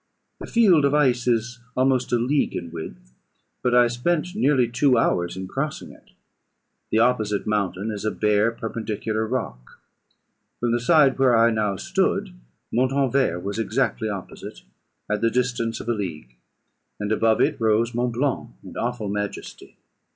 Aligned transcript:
The 0.39 0.47
field 0.47 0.83
of 0.85 0.95
ice 0.95 1.27
is 1.27 1.59
almost 1.77 2.11
a 2.11 2.15
league 2.15 2.55
in 2.55 2.71
width, 2.71 3.13
but 3.61 3.75
I 3.75 3.85
spent 3.85 4.33
nearly 4.35 4.67
two 4.67 4.97
hours 4.97 5.37
in 5.37 5.47
crossing 5.47 5.91
it. 5.91 6.09
The 6.89 6.97
opposite 6.97 7.45
mountain 7.45 7.91
is 7.91 8.03
a 8.03 8.09
bare 8.09 8.49
perpendicular 8.49 9.27
rock. 9.27 9.79
From 10.59 10.71
the 10.71 10.79
side 10.79 11.19
where 11.19 11.37
I 11.37 11.51
now 11.51 11.75
stood 11.75 12.33
Montanvert 12.73 13.43
was 13.43 13.59
exactly 13.59 14.09
opposite, 14.09 14.63
at 15.07 15.21
the 15.21 15.29
distance 15.29 15.79
of 15.79 15.87
a 15.87 15.93
league; 15.93 16.35
and 16.99 17.11
above 17.11 17.39
it 17.39 17.61
rose 17.61 17.93
Mont 17.93 18.13
Blanc, 18.13 18.49
in 18.65 18.75
awful 18.77 19.07
majesty. 19.07 19.77